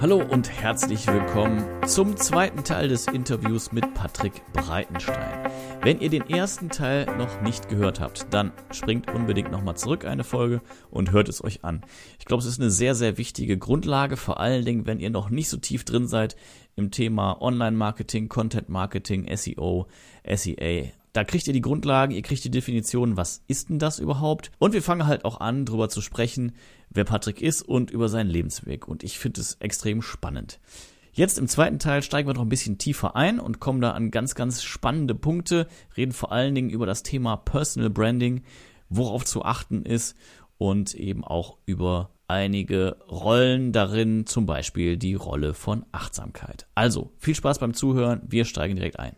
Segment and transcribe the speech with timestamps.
[0.00, 5.50] Hallo und herzlich willkommen zum zweiten Teil des Interviews mit Patrick Breitenstein.
[5.82, 10.22] Wenn ihr den ersten Teil noch nicht gehört habt, dann springt unbedingt nochmal zurück eine
[10.22, 11.84] Folge und hört es euch an.
[12.20, 15.30] Ich glaube, es ist eine sehr, sehr wichtige Grundlage, vor allen Dingen, wenn ihr noch
[15.30, 16.36] nicht so tief drin seid
[16.76, 19.88] im Thema Online-Marketing, Content-Marketing, SEO,
[20.32, 20.92] SEA.
[21.12, 24.52] Da kriegt ihr die Grundlagen, ihr kriegt die Definition, was ist denn das überhaupt?
[24.60, 26.52] Und wir fangen halt auch an, darüber zu sprechen,
[26.90, 28.88] wer Patrick ist und über seinen Lebensweg.
[28.88, 30.60] Und ich finde es extrem spannend.
[31.12, 34.10] Jetzt im zweiten Teil steigen wir noch ein bisschen tiefer ein und kommen da an
[34.10, 38.44] ganz, ganz spannende Punkte, reden vor allen Dingen über das Thema Personal Branding,
[38.88, 40.16] worauf zu achten ist
[40.58, 46.66] und eben auch über einige Rollen darin, zum Beispiel die Rolle von Achtsamkeit.
[46.74, 49.16] Also viel Spaß beim Zuhören, wir steigen direkt ein.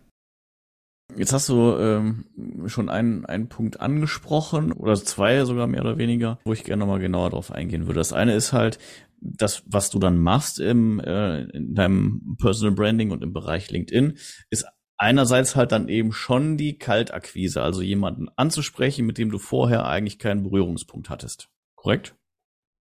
[1.16, 2.24] Jetzt hast du ähm,
[2.66, 7.00] schon einen, einen Punkt angesprochen oder zwei sogar mehr oder weniger, wo ich gerne nochmal
[7.00, 8.00] genauer drauf eingehen würde.
[8.00, 8.78] Das eine ist halt,
[9.20, 14.18] das, was du dann machst im, äh, in deinem Personal Branding und im Bereich LinkedIn,
[14.50, 14.66] ist
[14.96, 20.18] einerseits halt dann eben schon die Kaltakquise, also jemanden anzusprechen, mit dem du vorher eigentlich
[20.18, 21.48] keinen Berührungspunkt hattest.
[21.74, 22.14] Korrekt?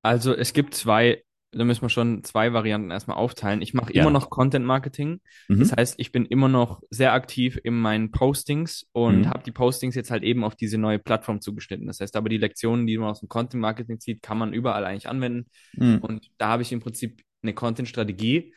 [0.02, 3.62] Also es gibt zwei da müssen wir schon zwei Varianten erstmal aufteilen.
[3.62, 4.02] Ich mache ja.
[4.02, 5.20] immer noch Content Marketing.
[5.48, 5.60] Mhm.
[5.60, 9.30] Das heißt, ich bin immer noch sehr aktiv in meinen Postings und mhm.
[9.30, 11.88] habe die Postings jetzt halt eben auf diese neue Plattform zugeschnitten.
[11.88, 14.86] Das heißt, aber die Lektionen, die man aus dem Content Marketing zieht, kann man überall
[14.86, 15.50] eigentlich anwenden.
[15.74, 16.00] Mhm.
[16.00, 18.54] Und da habe ich im Prinzip eine Content-Strategie.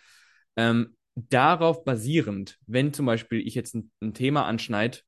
[0.57, 4.99] Ähm, darauf basierend, wenn zum Beispiel ich jetzt ein, ein Thema anschneide,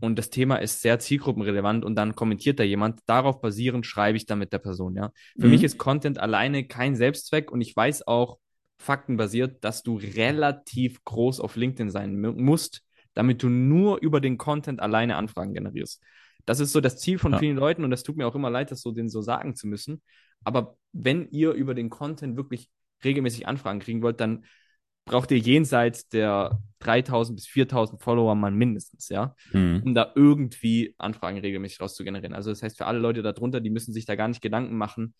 [0.00, 3.00] und das Thema ist sehr zielgruppenrelevant und dann kommentiert da jemand.
[3.06, 5.12] Darauf basierend schreibe ich dann mit der Person, ja.
[5.38, 5.52] Für mhm.
[5.52, 8.38] mich ist Content alleine kein Selbstzweck und ich weiß auch
[8.78, 12.82] faktenbasiert, dass du relativ groß auf LinkedIn sein musst,
[13.14, 16.02] damit du nur über den Content alleine Anfragen generierst.
[16.46, 17.38] Das ist so das Ziel von ja.
[17.38, 19.66] vielen Leuten und das tut mir auch immer leid, das so denen so sagen zu
[19.66, 20.00] müssen.
[20.44, 22.70] Aber wenn ihr über den Content wirklich
[23.04, 24.44] regelmäßig Anfragen kriegen wollt, dann
[25.10, 29.82] braucht ihr jenseits der 3000 bis 4000 Follower mal mindestens, ja, mhm.
[29.84, 32.32] um da irgendwie Anfragen regelmäßig rauszugenerieren.
[32.32, 35.14] Also das heißt, für alle Leute darunter, die müssen sich da gar nicht Gedanken machen,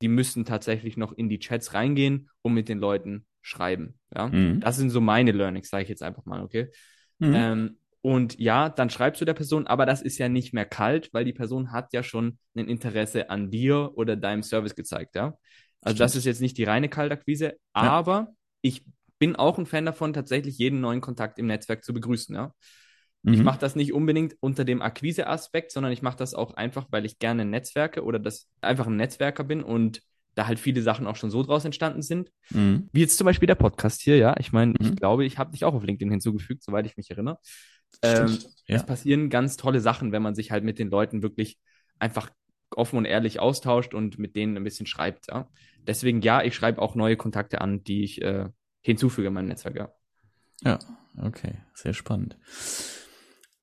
[0.00, 4.28] die müssen tatsächlich noch in die Chats reingehen und mit den Leuten schreiben, ja.
[4.28, 4.60] Mhm.
[4.60, 6.70] Das sind so meine Learnings, sage ich jetzt einfach mal, okay.
[7.18, 7.34] Mhm.
[7.34, 11.12] Ähm, und ja, dann schreibst du der Person, aber das ist ja nicht mehr kalt,
[11.12, 15.36] weil die Person hat ja schon ein Interesse an dir oder deinem Service gezeigt, ja.
[15.80, 16.00] Also Stimmt.
[16.00, 17.54] das ist jetzt nicht die reine Kaltakquise, ja.
[17.72, 18.28] aber
[18.60, 18.84] ich
[19.22, 22.34] bin auch ein Fan davon, tatsächlich jeden neuen Kontakt im Netzwerk zu begrüßen.
[22.34, 22.52] Ja?
[23.22, 23.34] Mhm.
[23.34, 27.04] Ich mache das nicht unbedingt unter dem Akquise-Aspekt, sondern ich mache das auch einfach, weil
[27.04, 30.02] ich gerne Netzwerke oder das einfach ein Netzwerker bin und
[30.34, 32.32] da halt viele Sachen auch schon so draus entstanden sind.
[32.50, 32.88] Mhm.
[32.92, 34.34] Wie jetzt zum Beispiel der Podcast hier, ja.
[34.40, 34.88] Ich meine, mhm.
[34.88, 37.38] ich glaube, ich habe dich auch auf LinkedIn hinzugefügt, soweit ich mich erinnere.
[38.02, 38.74] Ähm, ja.
[38.74, 41.60] Es passieren ganz tolle Sachen, wenn man sich halt mit den Leuten wirklich
[42.00, 42.28] einfach
[42.74, 45.48] offen und ehrlich austauscht und mit denen ein bisschen schreibt, ja.
[45.86, 48.48] Deswegen ja, ich schreibe auch neue Kontakte an, die ich äh,
[48.82, 49.92] hinzufüge in meinem Netzwerk, ja.
[50.64, 50.78] Ja,
[51.20, 52.36] okay, sehr spannend.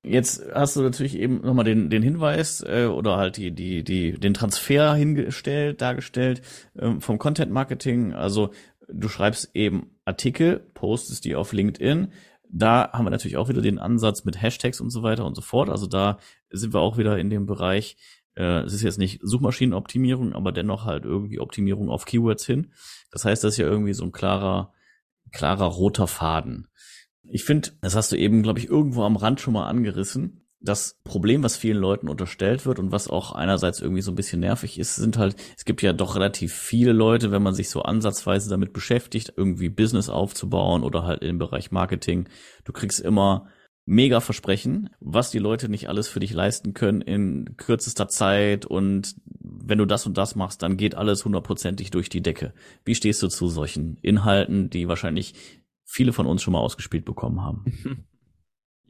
[0.02, 4.14] Jetzt hast du natürlich eben nochmal den, den Hinweis äh, oder halt die, die, die,
[4.14, 6.42] den Transfer hingestellt, dargestellt
[6.78, 8.14] ähm, vom Content Marketing.
[8.14, 8.52] Also
[8.88, 12.14] du schreibst eben Artikel, postest die auf LinkedIn.
[12.50, 15.42] Da haben wir natürlich auch wieder den Ansatz mit Hashtags und so weiter und so
[15.42, 15.70] fort.
[15.70, 16.18] Also da
[16.50, 17.98] sind wir auch wieder in dem Bereich,
[18.36, 22.72] äh, es ist jetzt nicht Suchmaschinenoptimierung, aber dennoch halt irgendwie Optimierung auf Keywords hin.
[23.12, 24.74] Das heißt, das ist ja irgendwie so ein klarer
[25.32, 26.68] klarer roter Faden.
[27.24, 30.46] Ich finde, das hast du eben, glaube ich, irgendwo am Rand schon mal angerissen.
[30.62, 34.42] Das Problem, was vielen Leuten unterstellt wird und was auch einerseits irgendwie so ein bisschen
[34.42, 37.84] nervig ist, sind halt, es gibt ja doch relativ viele Leute, wenn man sich so
[37.84, 42.28] ansatzweise damit beschäftigt, irgendwie Business aufzubauen oder halt im Bereich Marketing.
[42.66, 43.48] Du kriegst immer
[43.86, 49.16] mega Versprechen, was die Leute nicht alles für dich leisten können in kürzester Zeit und
[49.40, 52.54] wenn du das und das machst, dann geht alles hundertprozentig durch die Decke.
[52.86, 55.34] Wie stehst du zu solchen Inhalten, die wahrscheinlich
[55.86, 58.06] viele von uns schon mal ausgespielt bekommen haben?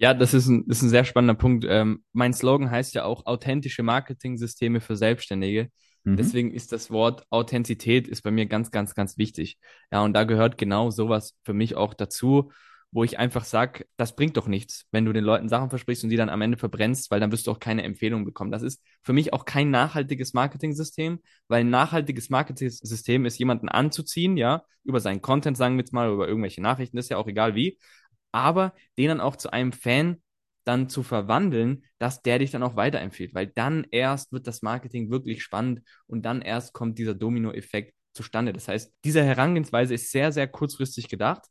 [0.02, 1.66] Ja, das ist ein, das ist ein sehr spannender Punkt.
[1.68, 5.70] Ähm, mein Slogan heißt ja auch authentische Marketing-Systeme für Selbstständige.
[6.06, 6.16] Mhm.
[6.16, 9.58] Deswegen ist das Wort Authentizität ist bei mir ganz, ganz, ganz wichtig.
[9.92, 12.52] Ja, und da gehört genau sowas für mich auch dazu
[12.91, 16.09] wo ich einfach sage, das bringt doch nichts, wenn du den Leuten Sachen versprichst und
[16.09, 18.51] die dann am Ende verbrennst, weil dann wirst du auch keine Empfehlung bekommen.
[18.51, 24.38] Das ist für mich auch kein nachhaltiges Marketing-System, weil ein nachhaltiges Marketing-System ist, jemanden anzuziehen,
[24.38, 27.53] ja, über seinen Content, sagen wir jetzt mal, über irgendwelche Nachrichten, ist ja auch egal
[27.53, 27.77] wie,
[28.31, 30.21] aber den dann auch zu einem Fan
[30.63, 35.12] dann zu verwandeln, dass der dich dann auch weiterempfiehlt, weil dann erst wird das Marketing
[35.12, 38.51] wirklich spannend und dann erst kommt dieser Domino-Effekt zustande.
[38.51, 41.45] Das heißt, diese Herangehensweise ist sehr, sehr kurzfristig gedacht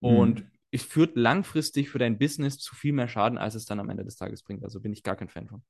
[0.00, 3.90] und mhm führt langfristig für dein Business zu viel mehr Schaden, als es dann am
[3.90, 4.64] Ende des Tages bringt.
[4.64, 5.62] Also bin ich gar kein Fan von.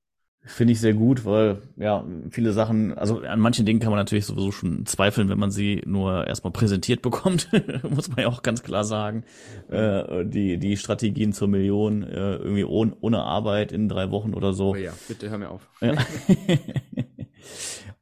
[0.44, 4.26] Finde ich sehr gut, weil ja, viele Sachen, also an manchen Dingen kann man natürlich
[4.26, 7.48] sowieso schon zweifeln, wenn man sie nur erstmal präsentiert bekommt,
[7.88, 9.22] muss man ja auch ganz klar sagen.
[9.68, 14.52] Äh, die, die Strategien zur Million äh, irgendwie ohne, ohne Arbeit in drei Wochen oder
[14.52, 14.70] so.
[14.70, 15.68] Oh ja, bitte hör mir auf.
[15.80, 15.94] Ja.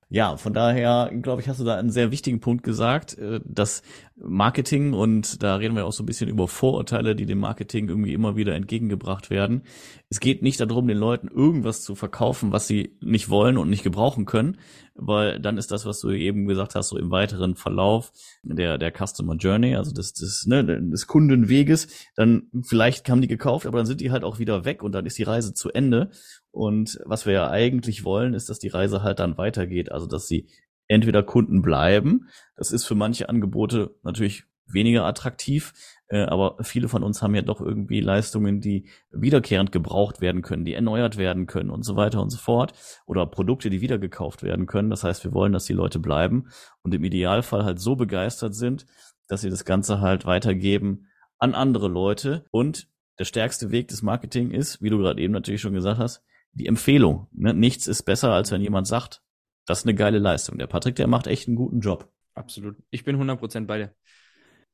[0.09, 3.83] ja, von daher, glaube ich, hast du da einen sehr wichtigen Punkt gesagt, äh, dass
[4.23, 8.13] Marketing und da reden wir auch so ein bisschen über Vorurteile, die dem Marketing irgendwie
[8.13, 9.63] immer wieder entgegengebracht werden.
[10.09, 13.83] Es geht nicht darum, den Leuten irgendwas zu verkaufen, was sie nicht wollen und nicht
[13.83, 14.59] gebrauchen können,
[14.95, 18.13] weil dann ist das, was du eben gesagt hast, so im weiteren Verlauf
[18.43, 23.67] der, der Customer Journey, also des, des, ne, des Kundenweges, dann vielleicht haben die gekauft,
[23.67, 26.11] aber dann sind die halt auch wieder weg und dann ist die Reise zu Ende.
[26.53, 30.27] Und was wir ja eigentlich wollen, ist, dass die Reise halt dann weitergeht, also dass
[30.27, 30.49] sie
[30.91, 32.29] entweder Kunden bleiben.
[32.57, 35.73] Das ist für manche Angebote natürlich weniger attraktiv,
[36.09, 40.65] äh, aber viele von uns haben ja doch irgendwie Leistungen, die wiederkehrend gebraucht werden können,
[40.65, 42.73] die erneuert werden können und so weiter und so fort
[43.07, 44.91] oder Produkte, die wieder gekauft werden können.
[44.91, 46.49] Das heißt, wir wollen, dass die Leute bleiben
[46.83, 48.87] und im Idealfall halt so begeistert sind,
[49.29, 51.07] dass sie das Ganze halt weitergeben
[51.39, 52.89] an andere Leute und
[53.19, 56.67] der stärkste Weg des Marketing ist, wie du gerade eben natürlich schon gesagt hast, die
[56.67, 57.29] Empfehlung.
[57.33, 57.55] Ne?
[57.55, 59.23] Nichts ist besser, als wenn jemand sagt,
[59.71, 60.59] das ist eine geile Leistung.
[60.59, 62.11] Der Patrick, der macht echt einen guten Job.
[62.35, 62.77] Absolut.
[62.91, 63.95] Ich bin 100% bei dir.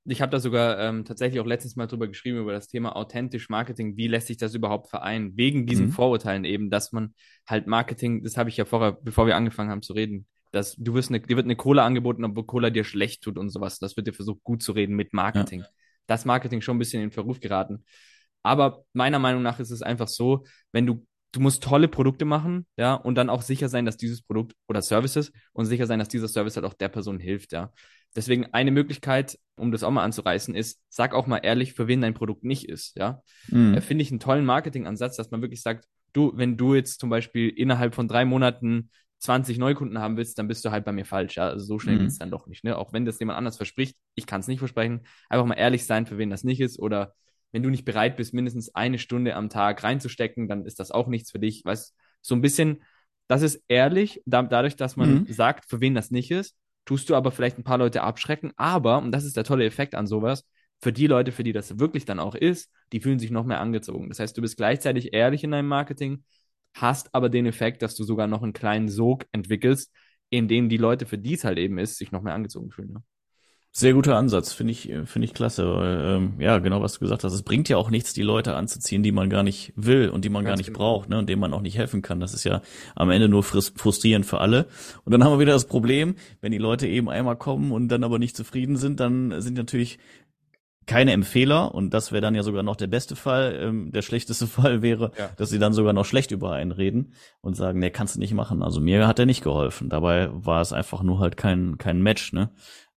[0.04, 3.48] Ich habe da sogar ähm, tatsächlich auch letztens mal drüber geschrieben, über das Thema authentisch
[3.48, 3.96] Marketing.
[3.96, 5.36] Wie lässt sich das überhaupt vereinen?
[5.36, 5.92] Wegen diesen mhm.
[5.92, 7.14] Vorurteilen eben, dass man
[7.46, 10.94] halt Marketing, das habe ich ja vorher, bevor wir angefangen haben zu reden, dass du
[10.94, 13.78] wirst eine, dir wird eine Cola angeboten, obwohl Cola dir schlecht tut und sowas.
[13.78, 15.60] Das wird dir versucht, gut zu reden mit Marketing.
[15.60, 15.68] Ja.
[16.06, 17.84] Das Marketing schon ein bisschen in Verruf geraten.
[18.44, 21.04] Aber meiner Meinung nach ist es einfach so, wenn du
[21.36, 24.80] du musst tolle Produkte machen, ja, und dann auch sicher sein, dass dieses Produkt oder
[24.80, 27.72] Services und sicher sein, dass dieser Service halt auch der Person hilft, ja.
[28.14, 32.00] Deswegen eine Möglichkeit, um das auch mal anzureißen, ist, sag auch mal ehrlich, für wen
[32.00, 33.20] dein Produkt nicht ist, ja.
[33.48, 33.80] Mhm.
[33.82, 37.50] Finde ich einen tollen Marketingansatz, dass man wirklich sagt, du, wenn du jetzt zum Beispiel
[37.50, 41.36] innerhalb von drei Monaten 20 Neukunden haben willst, dann bist du halt bei mir falsch,
[41.36, 41.48] ja.
[41.48, 42.00] Also so schnell mhm.
[42.00, 42.78] geht es dann doch nicht, ne.
[42.78, 46.06] Auch wenn das jemand anders verspricht, ich kann es nicht versprechen, einfach mal ehrlich sein,
[46.06, 47.12] für wen das nicht ist oder
[47.52, 51.08] wenn du nicht bereit bist, mindestens eine Stunde am Tag reinzustecken, dann ist das auch
[51.08, 51.64] nichts für dich.
[51.64, 52.82] Weißt so ein bisschen,
[53.28, 55.32] das ist ehrlich, da, dadurch, dass man mhm.
[55.32, 58.52] sagt, für wen das nicht ist, tust du aber vielleicht ein paar Leute abschrecken.
[58.56, 60.44] Aber, und das ist der tolle Effekt an sowas,
[60.80, 63.60] für die Leute, für die das wirklich dann auch ist, die fühlen sich noch mehr
[63.60, 64.08] angezogen.
[64.08, 66.24] Das heißt, du bist gleichzeitig ehrlich in deinem Marketing,
[66.74, 69.92] hast aber den Effekt, dass du sogar noch einen kleinen Sog entwickelst,
[70.30, 72.92] in dem die Leute, für die es halt eben ist, sich noch mehr angezogen fühlen.
[72.92, 73.02] Ne?
[73.72, 75.66] Sehr guter Ansatz, finde ich, finde ich klasse.
[75.74, 77.34] Weil, ähm, ja, genau was du gesagt hast.
[77.34, 80.30] Es bringt ja auch nichts, die Leute anzuziehen, die man gar nicht will und die
[80.30, 80.78] man Ganz gar nicht genau.
[80.78, 82.18] braucht, ne, und denen man auch nicht helfen kann.
[82.18, 82.62] Das ist ja
[82.94, 84.66] am Ende nur frustrierend für alle.
[85.04, 88.02] Und dann haben wir wieder das Problem, wenn die Leute eben einmal kommen und dann
[88.02, 89.98] aber nicht zufrieden sind, dann sind natürlich
[90.86, 93.58] keine Empfehler und das wäre dann ja sogar noch der beste Fall.
[93.60, 95.30] Ähm, der schlechteste Fall wäre, ja.
[95.36, 98.32] dass sie dann sogar noch schlecht über einen reden und sagen, nee, kannst du nicht
[98.32, 98.62] machen.
[98.62, 99.88] Also mir hat er nicht geholfen.
[99.88, 102.50] Dabei war es einfach nur halt kein kein Match, ne?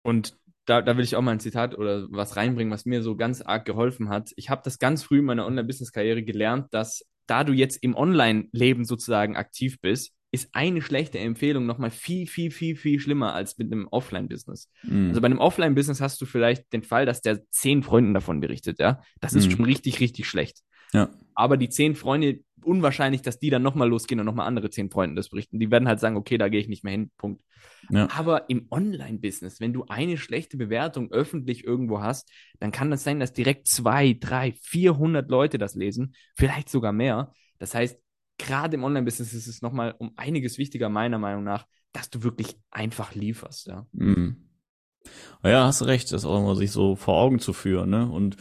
[0.04, 0.38] Und
[0.68, 3.42] da, da will ich auch mal ein Zitat oder was reinbringen, was mir so ganz
[3.42, 4.32] arg geholfen hat.
[4.36, 8.86] Ich habe das ganz früh in meiner Online-Business-Karriere gelernt, dass da du jetzt im Online-Leben
[8.86, 13.72] sozusagen aktiv bist, ist eine schlechte Empfehlung nochmal viel, viel, viel, viel schlimmer als mit
[13.72, 14.70] einem Offline-Business.
[14.84, 15.10] Mhm.
[15.10, 18.80] Also bei einem Offline-Business hast du vielleicht den Fall, dass der zehn Freunden davon berichtet,
[18.80, 19.02] ja.
[19.22, 19.52] Das ist mhm.
[19.52, 20.60] schon richtig, richtig schlecht.
[20.94, 21.10] Ja.
[21.36, 25.16] Aber die zehn Freunde, unwahrscheinlich, dass die dann nochmal losgehen und nochmal andere zehn Freunden
[25.16, 25.60] das berichten.
[25.60, 27.44] Die werden halt sagen, okay, da gehe ich nicht mehr hin, Punkt.
[27.90, 28.10] Ja.
[28.12, 33.20] Aber im Online-Business, wenn du eine schlechte Bewertung öffentlich irgendwo hast, dann kann das sein,
[33.20, 37.32] dass direkt zwei, drei, vierhundert Leute das lesen, vielleicht sogar mehr.
[37.60, 38.00] Das heißt,
[38.38, 42.58] gerade im Online-Business ist es nochmal um einiges wichtiger, meiner Meinung nach, dass du wirklich
[42.70, 43.88] einfach lieferst, ja.
[43.94, 44.44] Mhm.
[45.44, 48.10] Ja, hast recht, das auch immer sich so vor Augen zu führen, ne?
[48.10, 48.36] Und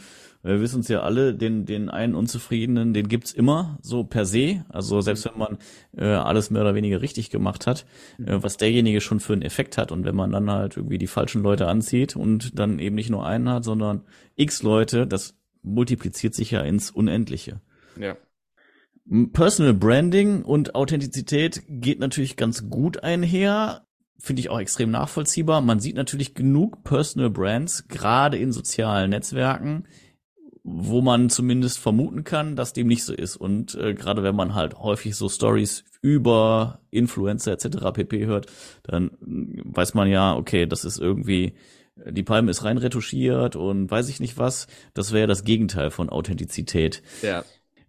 [0.47, 4.65] wir wissen es ja alle, den, den einen Unzufriedenen, den gibt's immer, so per se.
[4.69, 5.57] Also selbst wenn man
[5.95, 7.85] äh, alles mehr oder weniger richtig gemacht hat,
[8.19, 9.91] äh, was derjenige schon für einen Effekt hat.
[9.91, 13.25] Und wenn man dann halt irgendwie die falschen Leute anzieht und dann eben nicht nur
[13.25, 14.03] einen hat, sondern
[14.35, 17.61] x Leute, das multipliziert sich ja ins Unendliche.
[17.99, 18.15] Ja.
[19.31, 23.85] Personal Branding und Authentizität geht natürlich ganz gut einher.
[24.19, 25.61] Finde ich auch extrem nachvollziehbar.
[25.61, 29.85] Man sieht natürlich genug Personal Brands, gerade in sozialen Netzwerken,
[30.69, 33.37] wo man zumindest vermuten kann, dass dem nicht so ist.
[33.37, 37.93] Und äh, gerade wenn man halt häufig so Stories über Influencer etc.
[37.93, 38.47] pp hört,
[38.83, 41.53] dann weiß man ja, okay, das ist irgendwie
[42.05, 44.67] die Palme ist rein retuschiert und weiß ich nicht was.
[44.93, 47.01] Das wäre das Gegenteil von Authentizität.
[47.21, 47.43] Ja.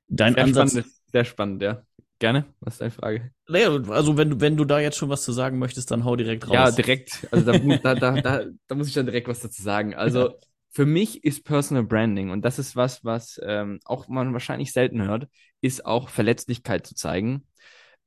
[0.09, 0.71] Dein sehr Ansatz.
[0.71, 1.83] Spannend, sehr spannend, ja.
[2.21, 2.47] Gerne.
[2.61, 3.31] Was ist deine Frage?
[3.49, 6.17] Naja, also wenn du, wenn du da jetzt schon was zu sagen möchtest, dann hau
[6.17, 6.55] direkt raus.
[6.55, 7.29] Ja, direkt.
[7.31, 9.95] Also da, da, da, da, da muss ich dann direkt was dazu sagen.
[9.95, 10.35] Also
[10.71, 15.03] für mich ist Personal Branding, und das ist was, was ähm, auch man wahrscheinlich selten
[15.03, 15.29] hört,
[15.61, 17.47] ist auch Verletzlichkeit zu zeigen.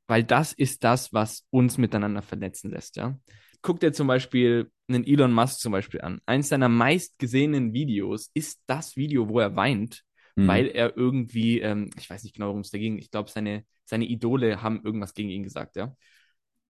[0.08, 3.18] weil das ist das, was uns miteinander vernetzen lässt, ja.
[3.62, 6.20] Guck dir zum Beispiel einen Elon Musk zum Beispiel an.
[6.26, 10.04] Eins seiner meistgesehenen Videos ist das Video, wo er weint,
[10.36, 10.48] mhm.
[10.48, 13.64] weil er irgendwie, ähm, ich weiß nicht genau, worum es da ging, ich glaube, seine,
[13.86, 15.96] seine Idole haben irgendwas gegen ihn gesagt, ja.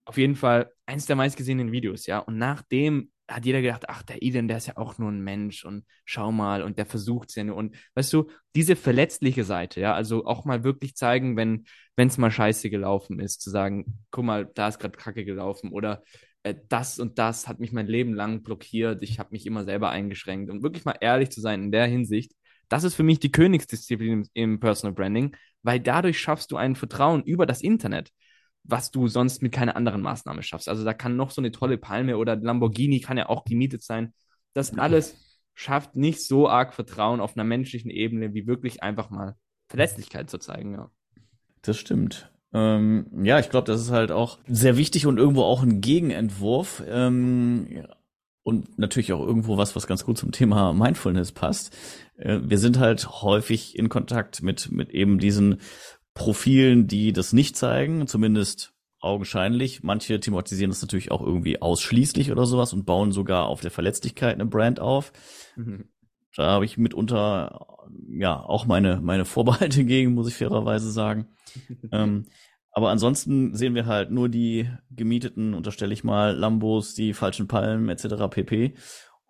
[0.04, 2.18] Auf jeden Fall eins der meistgesehenen Videos, ja.
[2.18, 5.64] Und nachdem hat jeder gedacht, ach, der Eden, der ist ja auch nur ein Mensch
[5.64, 7.56] und schau mal und der versucht es ja nur.
[7.56, 11.64] Und weißt du, diese verletzliche Seite, ja, also auch mal wirklich zeigen, wenn
[11.96, 16.02] es mal scheiße gelaufen ist, zu sagen, guck mal, da ist gerade Kacke gelaufen oder
[16.42, 19.90] äh, das und das hat mich mein Leben lang blockiert, ich habe mich immer selber
[19.90, 22.32] eingeschränkt und wirklich mal ehrlich zu sein in der Hinsicht,
[22.68, 26.74] das ist für mich die Königsdisziplin im, im Personal Branding, weil dadurch schaffst du ein
[26.74, 28.10] Vertrauen über das Internet
[28.64, 30.68] was du sonst mit keiner anderen Maßnahme schaffst.
[30.68, 34.14] Also da kann noch so eine tolle Palme oder Lamborghini kann ja auch gemietet sein.
[34.54, 39.36] Das alles schafft nicht so arg Vertrauen auf einer menschlichen Ebene, wie wirklich einfach mal
[39.68, 40.90] Verlässlichkeit zu zeigen, ja.
[41.62, 42.30] Das stimmt.
[42.52, 46.82] Ähm, ja, ich glaube, das ist halt auch sehr wichtig und irgendwo auch ein Gegenentwurf.
[46.86, 47.88] Ähm, ja.
[48.44, 51.76] Und natürlich auch irgendwo was, was ganz gut zum Thema Mindfulness passt.
[52.16, 55.60] Äh, wir sind halt häufig in Kontakt mit, mit eben diesen
[56.14, 59.82] Profilen, die das nicht zeigen, zumindest augenscheinlich.
[59.82, 64.34] Manche thematisieren das natürlich auch irgendwie ausschließlich oder sowas und bauen sogar auf der Verletzlichkeit
[64.34, 65.12] eine Brand auf.
[65.56, 65.88] Mhm.
[66.36, 67.66] Da habe ich mitunter
[68.08, 71.28] ja auch meine meine Vorbehalte gegen, muss ich fairerweise sagen.
[71.92, 72.26] ähm,
[72.74, 77.90] aber ansonsten sehen wir halt nur die gemieteten, unterstelle ich mal, Lambos, die falschen Palmen
[77.90, 78.28] etc.
[78.30, 78.74] pp.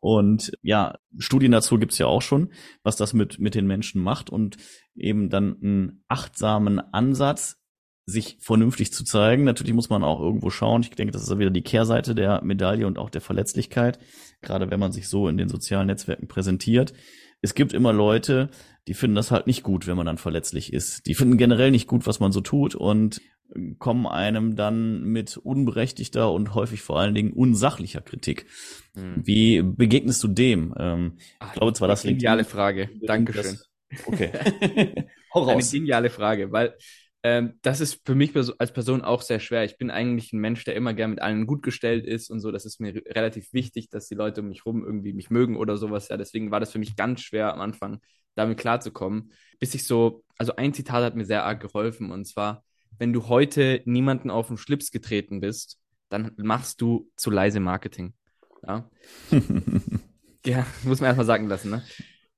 [0.02, 2.50] Und ja, Studien dazu gibt's ja auch schon,
[2.82, 4.56] was das mit, mit den Menschen macht und
[4.96, 7.62] eben dann einen achtsamen Ansatz,
[8.04, 9.44] sich vernünftig zu zeigen.
[9.44, 10.82] Natürlich muss man auch irgendwo schauen.
[10.82, 14.00] Ich denke, das ist ja wieder die Kehrseite der Medaille und auch der Verletzlichkeit,
[14.40, 16.92] gerade wenn man sich so in den sozialen Netzwerken präsentiert.
[17.40, 18.50] Es gibt immer Leute,
[18.88, 21.06] die finden das halt nicht gut, wenn man dann verletzlich ist.
[21.06, 23.20] Die finden generell nicht gut, was man so tut und
[23.78, 28.46] kommen einem dann mit unberechtigter und häufig vor allen Dingen unsachlicher Kritik.
[28.94, 29.22] Hm.
[29.24, 30.74] Wie begegnest du dem?
[30.78, 32.20] Ähm, Ach, ich glaube zwar, das liegt.
[32.20, 32.90] Geniale Frage.
[33.02, 33.58] Dankeschön.
[33.90, 34.30] Das, okay.
[35.34, 35.70] Hau raus.
[35.70, 36.74] Eine geniale Frage, weil
[37.24, 39.64] ähm, das ist für mich als Person auch sehr schwer.
[39.64, 42.50] Ich bin eigentlich ein Mensch, der immer gern mit allen gut gestellt ist und so.
[42.50, 45.76] Das ist mir relativ wichtig, dass die Leute um mich rum irgendwie mich mögen oder
[45.76, 46.08] sowas.
[46.08, 48.00] Ja, deswegen war das für mich ganz schwer am Anfang,
[48.34, 49.32] damit klarzukommen.
[49.60, 52.64] Bis ich so, also ein Zitat hat mir sehr arg geholfen und zwar,
[53.02, 55.76] wenn du heute niemanden auf den Schlips getreten bist,
[56.08, 58.14] dann machst du zu leise Marketing.
[58.64, 58.88] Ja,
[60.46, 61.82] ja muss man erstmal sagen lassen, ne?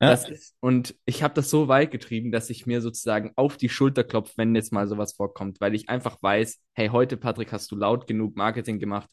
[0.00, 0.14] Ja.
[0.14, 4.04] Ist, und ich habe das so weit getrieben, dass ich mir sozusagen auf die Schulter
[4.04, 7.76] klopfe, wenn jetzt mal sowas vorkommt, weil ich einfach weiß, hey, heute, Patrick, hast du
[7.76, 9.10] laut genug Marketing gemacht,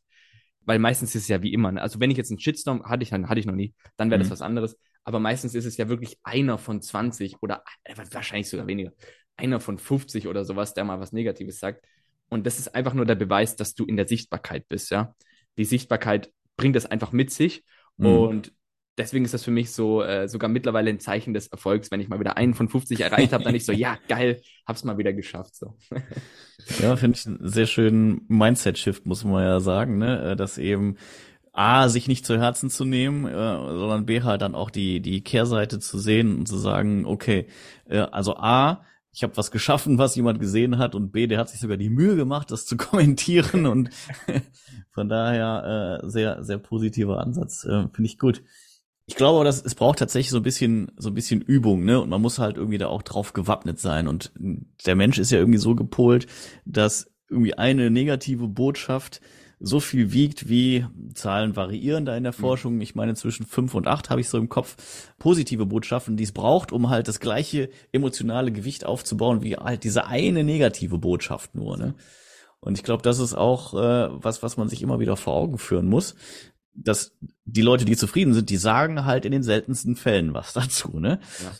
[0.61, 1.81] weil meistens ist es ja wie immer, ne?
[1.81, 4.23] also wenn ich jetzt einen Shitstorm hatte ich, hatte ich noch nie, dann wäre mhm.
[4.23, 7.61] das was anderes, aber meistens ist es ja wirklich einer von 20 oder
[8.13, 8.93] wahrscheinlich sogar weniger,
[9.41, 11.85] einer von 50 oder sowas, der mal was Negatives sagt.
[12.29, 15.13] Und das ist einfach nur der Beweis, dass du in der Sichtbarkeit bist, ja.
[15.57, 17.63] Die Sichtbarkeit bringt das einfach mit sich.
[17.97, 18.05] Mhm.
[18.05, 18.53] Und
[18.97, 22.07] deswegen ist das für mich so äh, sogar mittlerweile ein Zeichen des Erfolgs, wenn ich
[22.07, 25.13] mal wieder einen von 50 erreicht habe, dann ich so, ja, geil, hab's mal wieder
[25.13, 25.55] geschafft.
[25.55, 25.77] So.
[26.81, 30.31] ja, finde ich einen sehr schönen Mindset-Shift, muss man ja sagen, ne?
[30.31, 30.97] Äh, dass eben
[31.53, 35.21] A, sich nicht zu Herzen zu nehmen, äh, sondern B, halt dann auch die, die
[35.21, 37.47] Kehrseite zu sehen und zu sagen, okay,
[37.89, 41.49] äh, also A, ich habe was geschaffen, was jemand gesehen hat und B, der hat
[41.49, 43.89] sich sogar die Mühe gemacht, das zu kommentieren und
[44.91, 48.43] von daher äh, sehr, sehr positiver Ansatz, äh, finde ich gut.
[49.07, 51.99] Ich glaube, dass es braucht tatsächlich so ein bisschen, so ein bisschen Übung, ne?
[51.99, 54.07] Und man muss halt irgendwie da auch drauf gewappnet sein.
[54.07, 54.31] Und
[54.85, 56.27] der Mensch ist ja irgendwie so gepolt,
[56.65, 59.19] dass irgendwie eine negative Botschaft
[59.61, 62.41] so viel wiegt wie Zahlen variieren da in der mhm.
[62.41, 62.81] Forschung.
[62.81, 64.75] Ich meine, zwischen fünf und acht habe ich so im Kopf
[65.19, 70.07] positive Botschaften, die es braucht, um halt das gleiche emotionale Gewicht aufzubauen wie halt diese
[70.07, 71.77] eine negative Botschaft nur.
[71.77, 71.93] Ne?
[72.59, 75.57] Und ich glaube, das ist auch äh, was, was man sich immer wieder vor Augen
[75.57, 76.15] führen muss,
[76.73, 77.13] dass
[77.45, 80.99] die Leute, die zufrieden sind, die sagen halt in den seltensten Fällen was dazu.
[80.99, 81.19] Ne?
[81.43, 81.51] Ja.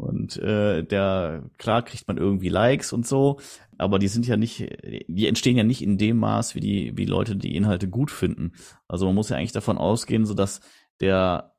[0.00, 3.38] Und äh, der, klar kriegt man irgendwie Likes und so,
[3.78, 4.68] aber die sind ja nicht,
[5.08, 8.52] die entstehen ja nicht in dem Maß, wie die, wie Leute die Inhalte gut finden.
[8.88, 10.60] Also man muss ja eigentlich davon ausgehen, so dass
[11.00, 11.54] der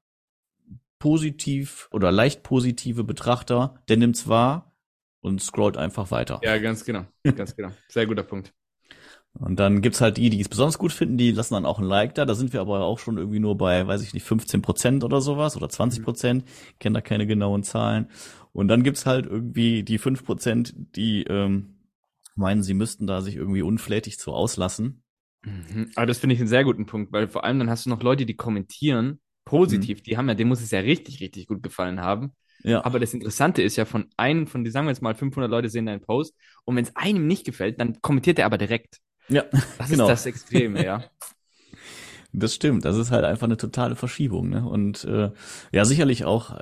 [0.99, 4.75] positiv oder leicht positive Betrachter, der nimmt's wahr
[5.21, 6.41] und scrollt einfach weiter.
[6.43, 7.05] Ja, ganz genau,
[7.35, 7.71] ganz genau.
[7.89, 8.53] Sehr guter Punkt.
[9.33, 11.85] Und dann gibt's halt die, die es besonders gut finden, die lassen dann auch ein
[11.85, 12.25] Like da.
[12.25, 15.21] Da sind wir aber auch schon irgendwie nur bei, weiß ich nicht, 15 Prozent oder
[15.21, 16.43] sowas oder 20 Prozent.
[16.43, 16.79] Mhm.
[16.79, 18.09] Kennen da keine genauen Zahlen.
[18.51, 21.77] Und dann gibt's halt irgendwie die 5 Prozent, die ähm,
[22.35, 25.03] meinen, sie müssten da sich irgendwie unflätig zu auslassen.
[25.43, 25.91] Mhm.
[25.95, 28.03] Aber das finde ich einen sehr guten Punkt, weil vor allem dann hast du noch
[28.03, 29.99] Leute, die kommentieren positiv.
[29.99, 30.03] Mhm.
[30.03, 32.33] Die haben ja, dem muss es ja richtig, richtig gut gefallen haben.
[32.63, 32.85] Ja.
[32.85, 35.87] Aber das Interessante ist ja, von einem, von, sagen wir jetzt mal, 500 Leute sehen
[35.87, 36.35] deinen Post
[36.65, 38.99] und wenn es einem nicht gefällt, dann kommentiert er aber direkt.
[39.29, 39.43] Ja,
[39.77, 40.05] das genau.
[40.05, 41.03] ist das Extreme, ja.
[42.33, 44.49] Das stimmt, das ist halt einfach eine totale Verschiebung.
[44.49, 44.65] Ne?
[44.65, 45.31] Und äh,
[45.73, 46.55] ja, sicherlich auch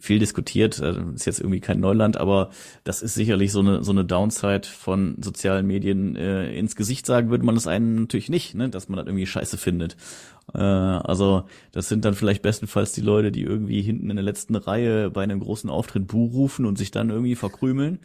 [0.00, 2.50] viel diskutiert, äh, ist jetzt irgendwie kein Neuland, aber
[2.82, 6.16] das ist sicherlich so eine so eine Downside von sozialen Medien.
[6.16, 8.68] Äh, ins Gesicht sagen würde man das einen natürlich nicht, ne?
[8.68, 9.96] dass man das irgendwie scheiße findet.
[10.52, 14.56] Äh, also das sind dann vielleicht bestenfalls die Leute, die irgendwie hinten in der letzten
[14.56, 18.00] Reihe bei einem großen Auftritt Buh rufen und sich dann irgendwie verkrümeln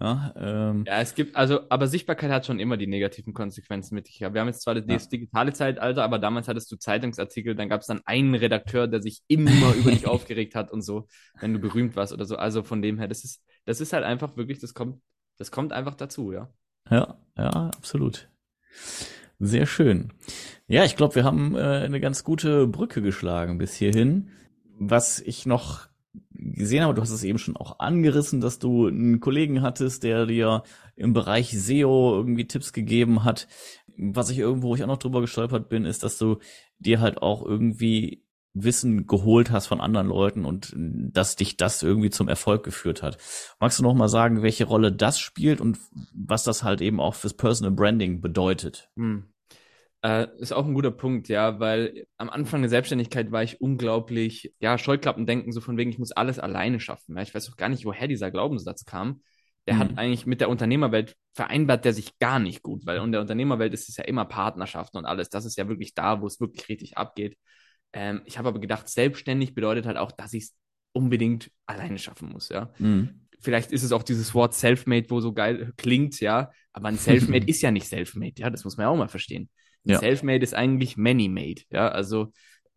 [0.00, 0.84] ja, ähm.
[0.86, 4.20] ja, es gibt, also, aber Sichtbarkeit hat schon immer die negativen Konsequenzen mit sich.
[4.20, 5.08] Wir haben jetzt zwar das ja.
[5.10, 9.22] digitale Zeitalter, aber damals hattest du Zeitungsartikel, dann gab es dann einen Redakteur, der sich
[9.28, 11.08] immer über dich aufgeregt hat und so,
[11.40, 12.36] wenn du berühmt warst oder so.
[12.36, 15.02] Also von dem her, das ist, das ist halt einfach wirklich, das kommt,
[15.36, 16.48] das kommt einfach dazu, ja.
[16.90, 18.28] Ja, ja, absolut.
[19.38, 20.12] Sehr schön.
[20.68, 24.30] Ja, ich glaube, wir haben äh, eine ganz gute Brücke geschlagen bis hierhin.
[24.78, 25.88] Was ich noch
[26.42, 30.26] gesehen habe, du hast es eben schon auch angerissen, dass du einen Kollegen hattest, der
[30.26, 30.62] dir
[30.96, 33.48] im Bereich SEO irgendwie Tipps gegeben hat.
[33.96, 36.38] Was ich irgendwo, wo ich auch noch drüber gestolpert bin, ist, dass du
[36.78, 42.10] dir halt auch irgendwie Wissen geholt hast von anderen Leuten und dass dich das irgendwie
[42.10, 43.16] zum Erfolg geführt hat.
[43.60, 45.78] Magst du noch mal sagen, welche Rolle das spielt und
[46.14, 48.90] was das halt eben auch fürs Personal Branding bedeutet?
[48.96, 49.24] Hm.
[50.02, 54.52] Äh, ist auch ein guter Punkt, ja, weil am Anfang der Selbstständigkeit war ich unglaublich,
[54.58, 57.16] ja, Scheuklappendenken, so von wegen, ich muss alles alleine schaffen.
[57.16, 57.22] Ja.
[57.22, 59.22] Ich weiß auch gar nicht, woher dieser Glaubenssatz kam.
[59.68, 59.78] Der mhm.
[59.78, 63.72] hat eigentlich mit der Unternehmerwelt vereinbart der sich gar nicht gut, weil in der Unternehmerwelt
[63.72, 65.28] ist es ja immer Partnerschaften und alles.
[65.30, 67.38] Das ist ja wirklich da, wo es wirklich richtig abgeht.
[67.92, 70.56] Ähm, ich habe aber gedacht, selbstständig bedeutet halt auch, dass ich es
[70.92, 72.72] unbedingt alleine schaffen muss, ja.
[72.78, 76.96] Mhm vielleicht ist es auch dieses Wort Selfmade, wo so geil klingt, ja, aber ein
[76.96, 79.50] Selfmade ist ja nicht Selfmade, ja, das muss man ja auch mal verstehen.
[79.84, 79.98] Ja.
[79.98, 81.62] Selfmade ist eigentlich many-made.
[81.70, 82.32] Ja, also,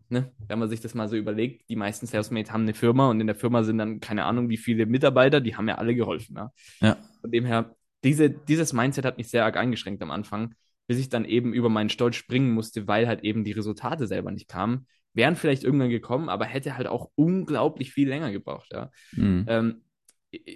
[0.10, 3.22] ne, wenn man sich das mal so überlegt, die meisten Selfmade haben eine Firma und
[3.22, 6.36] in der Firma sind dann keine Ahnung, wie viele Mitarbeiter, die haben ja alle geholfen.
[6.38, 6.52] Ja.
[6.82, 6.98] ja.
[7.22, 10.56] Von dem her, diese, dieses Mindset hat mich sehr arg eingeschränkt am Anfang,
[10.88, 14.32] bis ich dann eben über meinen Stolz springen musste, weil halt eben die Resultate selber
[14.32, 14.88] nicht kamen.
[15.14, 18.72] Wären vielleicht irgendwann gekommen, aber hätte halt auch unglaublich viel länger gebraucht.
[18.74, 18.92] Ja.
[19.14, 19.46] Mhm.
[19.48, 19.82] Ähm,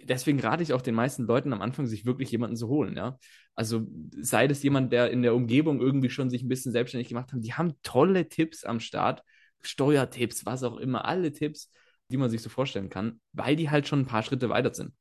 [0.04, 3.18] deswegen rate ich auch den meisten Leuten am Anfang, sich wirklich jemanden zu holen, ja.
[3.60, 7.34] Also sei das jemand, der in der Umgebung irgendwie schon sich ein bisschen selbstständig gemacht
[7.34, 9.22] hat, die haben tolle Tipps am Start,
[9.60, 11.70] Steuertipps, was auch immer, alle Tipps,
[12.10, 14.94] die man sich so vorstellen kann, weil die halt schon ein paar Schritte weiter sind.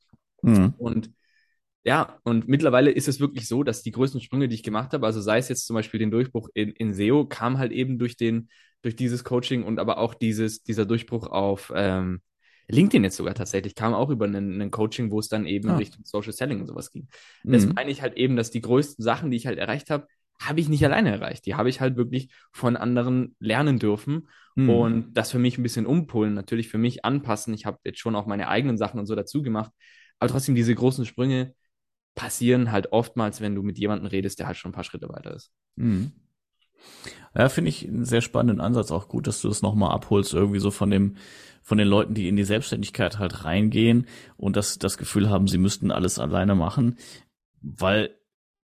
[0.42, 0.74] Mhm.
[0.76, 1.12] Und
[1.84, 5.06] ja, und mittlerweile ist es wirklich so, dass die größten Sprünge, die ich gemacht habe,
[5.06, 8.16] also sei es jetzt zum Beispiel den Durchbruch in, in SEO, kam halt eben durch
[8.16, 8.48] den,
[8.82, 12.22] durch dieses Coaching und aber auch dieses, dieser Durchbruch auf ähm,
[12.68, 15.76] LinkedIn jetzt sogar tatsächlich, kam auch über ein Coaching, wo es dann eben ah.
[15.76, 17.08] Richtung Social Selling und sowas ging.
[17.42, 17.52] Mhm.
[17.52, 20.06] Das meine ich halt eben, dass die größten Sachen, die ich halt erreicht habe,
[20.40, 21.46] habe ich nicht alleine erreicht.
[21.46, 24.70] Die habe ich halt wirklich von anderen lernen dürfen mhm.
[24.70, 27.54] und das für mich ein bisschen umpolen, natürlich für mich anpassen.
[27.54, 29.72] Ich habe jetzt schon auch meine eigenen Sachen und so dazu gemacht,
[30.18, 31.54] aber trotzdem diese großen Sprünge
[32.14, 35.34] passieren halt oftmals, wenn du mit jemandem redest, der halt schon ein paar Schritte weiter
[35.34, 35.52] ist.
[35.76, 36.12] Mhm.
[37.36, 38.90] Ja, finde ich einen sehr spannenden Ansatz.
[38.90, 41.16] Auch gut, dass du das nochmal abholst, irgendwie so von dem,
[41.62, 45.58] von den Leuten, die in die Selbstständigkeit halt reingehen und das, das Gefühl haben, sie
[45.58, 46.98] müssten alles alleine machen.
[47.60, 48.10] Weil,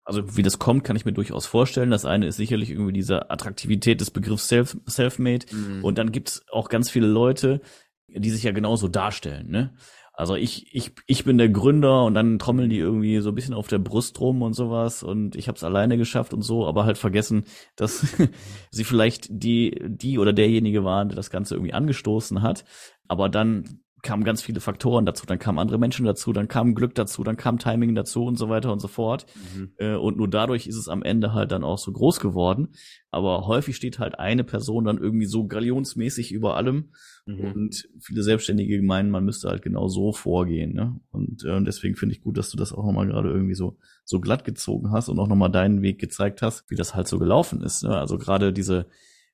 [0.04, 1.92] also wie das kommt, kann ich mir durchaus vorstellen.
[1.92, 5.48] Das eine ist sicherlich irgendwie diese Attraktivität des Begriffs Self, Self-Made.
[5.52, 5.84] Mhm.
[5.84, 7.62] Und dann gibt's auch ganz viele Leute,
[8.08, 9.74] die sich ja genauso darstellen, ne?
[10.16, 13.56] Also ich, ich, ich bin der Gründer und dann trommeln die irgendwie so ein bisschen
[13.56, 16.86] auf der Brust rum und sowas und ich habe es alleine geschafft und so, aber
[16.86, 17.46] halt vergessen,
[17.76, 18.16] dass
[18.72, 22.64] sie vielleicht die, die oder derjenige waren, der das Ganze irgendwie angestoßen hat,
[23.08, 26.94] aber dann kamen ganz viele Faktoren dazu, dann kamen andere Menschen dazu, dann kam Glück
[26.94, 29.26] dazu, dann kam Timing dazu und so weiter und so fort.
[29.56, 29.72] Mhm.
[29.78, 32.70] Äh, und nur dadurch ist es am Ende halt dann auch so groß geworden.
[33.12, 36.92] Aber häufig steht halt eine Person dann irgendwie so galionsmäßig über allem.
[37.26, 37.52] Mhm.
[37.54, 40.74] Und viele Selbstständige meinen, man müsste halt genau so vorgehen.
[40.74, 41.00] Ne?
[41.12, 44.20] Und äh, deswegen finde ich gut, dass du das auch nochmal gerade irgendwie so, so
[44.20, 47.62] glatt gezogen hast und auch nochmal deinen Weg gezeigt hast, wie das halt so gelaufen
[47.62, 47.84] ist.
[47.84, 47.98] Ne?
[47.98, 48.88] Also gerade diese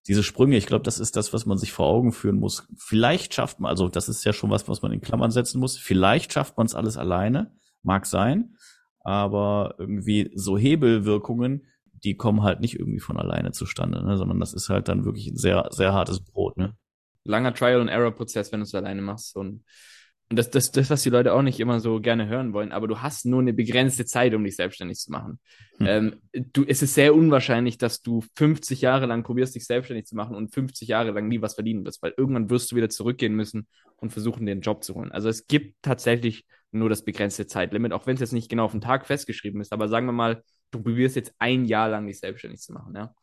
[0.08, 2.68] diese Sprünge, ich glaube, das ist das, was man sich vor Augen führen muss.
[2.78, 5.78] Vielleicht schafft man, also das ist ja schon was, was man in Klammern setzen muss.
[5.78, 7.52] Vielleicht schafft man es alles alleine,
[7.84, 8.56] mag sein,
[9.02, 11.68] aber irgendwie so Hebelwirkungen,
[12.04, 14.18] die kommen halt nicht irgendwie von alleine zustande, ne?
[14.18, 16.58] sondern das ist halt dann wirklich ein sehr, sehr hartes Brot.
[16.58, 16.76] Ne?
[17.26, 19.36] Langer Trial and Error Prozess, wenn du es alleine machst.
[19.36, 19.64] Und
[20.30, 22.88] und das, das, das, was die Leute auch nicht immer so gerne hören wollen, aber
[22.88, 25.40] du hast nur eine begrenzte Zeit, um dich selbstständig zu machen.
[25.78, 25.88] Hm.
[25.88, 26.16] Ähm,
[26.54, 30.36] du, es ist sehr unwahrscheinlich, dass du 50 Jahre lang probierst, dich selbstständig zu machen
[30.36, 33.68] und 50 Jahre lang nie was verdienen wirst, weil irgendwann wirst du wieder zurückgehen müssen
[33.96, 35.12] und versuchen, den Job zu holen.
[35.12, 38.72] Also es gibt tatsächlich nur das begrenzte Zeitlimit, auch wenn es jetzt nicht genau auf
[38.72, 42.20] den Tag festgeschrieben ist, aber sagen wir mal, du probierst jetzt ein Jahr lang dich
[42.20, 43.16] selbstständig zu machen, ja.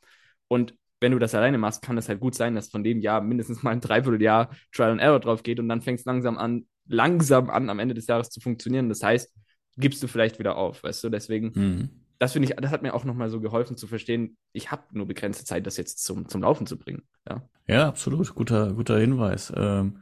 [0.48, 3.20] Und wenn du das alleine machst, kann es halt gut sein, dass von dem Jahr
[3.20, 6.66] mindestens mal ein Dreivierteljahr Trial and Error drauf geht und dann fängst du langsam an,
[6.88, 8.88] langsam an, am Ende des Jahres zu funktionieren.
[8.88, 9.32] Das heißt,
[9.76, 11.08] gibst du vielleicht wieder auf, weißt du?
[11.10, 11.90] Deswegen, mhm.
[12.18, 15.06] das finde ich, das hat mir auch nochmal so geholfen zu verstehen, ich habe nur
[15.06, 17.02] begrenzte Zeit, das jetzt zum, zum Laufen zu bringen.
[17.28, 18.34] Ja, ja absolut.
[18.34, 19.52] Guter, guter Hinweis.
[19.54, 19.98] Ähm,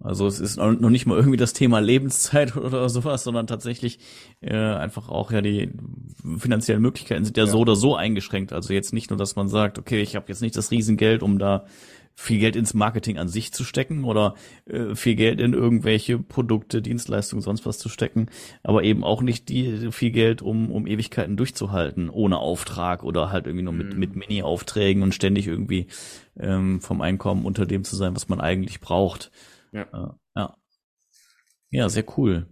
[0.00, 4.00] also es ist noch nicht mal irgendwie das Thema Lebenszeit oder sowas, sondern tatsächlich
[4.40, 5.72] äh, einfach auch ja die
[6.38, 8.52] finanziellen Möglichkeiten sind ja, ja, so oder so eingeschränkt.
[8.52, 11.38] Also jetzt nicht nur, dass man sagt, okay, ich habe jetzt nicht das Riesengeld, um
[11.38, 11.66] da
[12.14, 14.34] viel Geld ins Marketing an sich zu stecken oder
[14.66, 18.28] äh, viel Geld in irgendwelche Produkte, Dienstleistungen, sonst was zu stecken,
[18.62, 23.46] aber eben auch nicht die viel Geld, um, um Ewigkeiten durchzuhalten, ohne Auftrag oder halt
[23.46, 23.98] irgendwie nur mit, mhm.
[23.98, 25.88] mit Mini-Aufträgen und ständig irgendwie
[26.38, 29.30] ähm, vom Einkommen unter dem zu sein, was man eigentlich braucht.
[29.72, 30.16] Ja.
[30.36, 30.56] Ja,
[31.70, 32.46] ja sehr cool.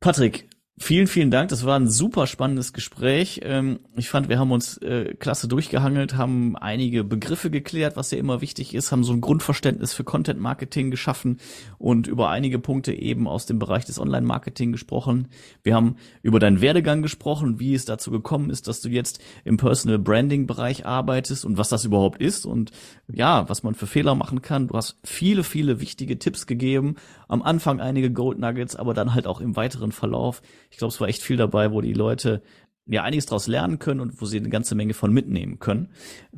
[0.00, 1.48] Patrick, Vielen, vielen Dank.
[1.48, 3.40] Das war ein super spannendes Gespräch.
[3.44, 8.18] Ähm, ich fand, wir haben uns äh, klasse durchgehangelt, haben einige Begriffe geklärt, was ja
[8.18, 11.38] immer wichtig ist, haben so ein Grundverständnis für Content Marketing geschaffen
[11.78, 15.28] und über einige Punkte eben aus dem Bereich des Online Marketing gesprochen.
[15.62, 19.56] Wir haben über deinen Werdegang gesprochen, wie es dazu gekommen ist, dass du jetzt im
[19.56, 22.70] Personal Branding Bereich arbeitest und was das überhaupt ist und
[23.10, 24.68] ja, was man für Fehler machen kann.
[24.68, 26.96] Du hast viele, viele wichtige Tipps gegeben.
[27.28, 31.00] Am Anfang einige Gold Nuggets, aber dann halt auch im weiteren Verlauf ich glaube, es
[31.00, 32.42] war echt viel dabei, wo die Leute
[32.86, 35.88] ja einiges daraus lernen können und wo sie eine ganze Menge von mitnehmen können.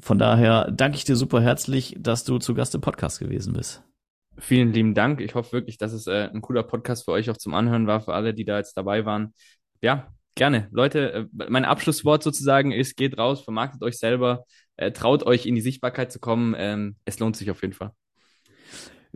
[0.01, 3.83] Von daher danke ich dir super herzlich, dass du zu Gast im Podcast gewesen bist.
[4.38, 5.20] Vielen lieben Dank.
[5.20, 8.01] Ich hoffe wirklich, dass es äh, ein cooler Podcast für euch auch zum Anhören war,
[8.01, 9.35] für alle, die da jetzt dabei waren.
[9.83, 10.68] Ja, gerne.
[10.70, 14.44] Leute, äh, mein Abschlusswort sozusagen ist, geht raus, vermarktet euch selber,
[14.77, 16.55] äh, traut euch in die Sichtbarkeit zu kommen.
[16.57, 17.90] Ähm, es lohnt sich auf jeden Fall.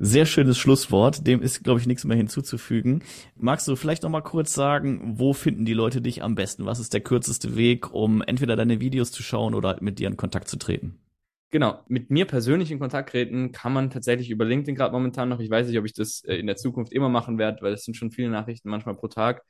[0.05, 1.29] Sehr schönes Schlusswort.
[1.29, 3.05] Dem ist, glaube ich, nichts mehr hinzuzufügen.
[3.37, 6.67] Magst du vielleicht noch mal kurz sagen, wo finden die Leute dich am besten?
[6.67, 10.17] Was ist der kürzeste Weg, um entweder deine Videos zu schauen oder mit dir in
[10.17, 10.99] Kontakt zu treten?
[11.53, 15.39] Genau, mit mir persönlich in Kontakt treten kann man tatsächlich über LinkedIn gerade momentan noch.
[15.39, 17.85] Ich weiß nicht, ob ich das äh, in der Zukunft immer machen werde, weil es
[17.85, 19.45] sind schon viele Nachrichten manchmal pro Tag,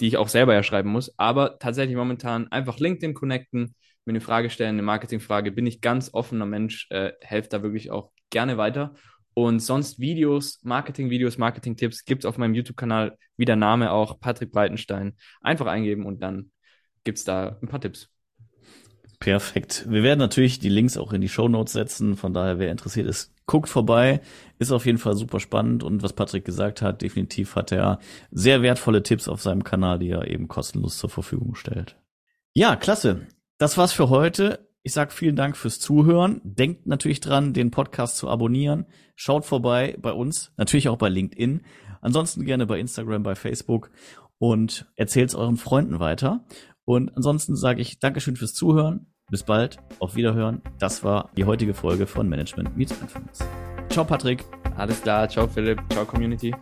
[0.00, 1.12] die ich auch selber ja schreiben muss.
[1.18, 3.74] Aber tatsächlich momentan einfach LinkedIn connecten,
[4.06, 5.52] mir eine Frage stellen, eine Marketingfrage.
[5.52, 8.94] Bin ich ganz offener Mensch, äh, helfe da wirklich auch gerne weiter.
[9.40, 14.50] Und sonst Videos, Marketing-Videos, Marketing-Tipps gibt es auf meinem YouTube-Kanal, wie der Name auch, Patrick
[14.50, 15.14] Breitenstein.
[15.40, 16.50] Einfach eingeben und dann
[17.04, 18.10] gibt es da ein paar Tipps.
[19.20, 19.86] Perfekt.
[19.88, 22.16] Wir werden natürlich die Links auch in die Show Notes setzen.
[22.16, 24.22] Von daher, wer interessiert ist, guckt vorbei.
[24.58, 25.84] Ist auf jeden Fall super spannend.
[25.84, 28.00] Und was Patrick gesagt hat, definitiv hat er
[28.32, 31.96] sehr wertvolle Tipps auf seinem Kanal, die er eben kostenlos zur Verfügung stellt.
[32.54, 33.28] Ja, klasse.
[33.58, 34.67] Das war's für heute.
[34.82, 36.40] Ich sage vielen Dank fürs Zuhören.
[36.44, 38.86] Denkt natürlich dran, den Podcast zu abonnieren.
[39.16, 41.62] Schaut vorbei bei uns, natürlich auch bei LinkedIn.
[42.00, 43.90] Ansonsten gerne bei Instagram, bei Facebook
[44.38, 46.44] und erzählt es euren Freunden weiter.
[46.84, 49.12] Und ansonsten sage ich Dankeschön fürs Zuhören.
[49.30, 50.62] Bis bald, auf Wiederhören.
[50.78, 53.40] Das war die heutige Folge von Management Meets Influence.
[53.90, 54.44] Ciao Patrick.
[54.76, 56.54] Alles klar, ciao Philipp, ciao Community.